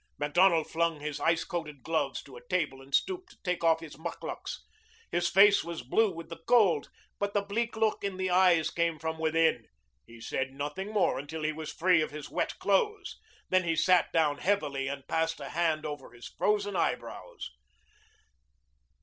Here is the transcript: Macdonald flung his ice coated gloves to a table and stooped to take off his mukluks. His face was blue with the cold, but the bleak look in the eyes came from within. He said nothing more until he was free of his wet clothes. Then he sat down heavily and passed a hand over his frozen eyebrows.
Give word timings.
Macdonald 0.17 0.65
flung 0.67 0.99
his 0.99 1.19
ice 1.19 1.43
coated 1.43 1.83
gloves 1.83 2.23
to 2.23 2.35
a 2.35 2.43
table 2.47 2.81
and 2.81 2.91
stooped 2.95 3.29
to 3.29 3.41
take 3.43 3.63
off 3.63 3.81
his 3.81 3.99
mukluks. 3.99 4.61
His 5.11 5.27
face 5.27 5.63
was 5.63 5.83
blue 5.83 6.09
with 6.11 6.27
the 6.29 6.41
cold, 6.47 6.89
but 7.19 7.35
the 7.35 7.43
bleak 7.43 7.75
look 7.77 8.03
in 8.03 8.17
the 8.17 8.31
eyes 8.31 8.71
came 8.71 8.97
from 8.97 9.19
within. 9.19 9.67
He 10.07 10.19
said 10.19 10.53
nothing 10.53 10.91
more 10.91 11.19
until 11.19 11.43
he 11.43 11.51
was 11.53 11.71
free 11.71 12.01
of 12.01 12.09
his 12.09 12.31
wet 12.31 12.57
clothes. 12.57 13.19
Then 13.51 13.63
he 13.63 13.75
sat 13.75 14.11
down 14.11 14.39
heavily 14.39 14.87
and 14.87 15.07
passed 15.07 15.39
a 15.39 15.49
hand 15.49 15.85
over 15.85 16.13
his 16.13 16.27
frozen 16.27 16.75
eyebrows. 16.75 17.51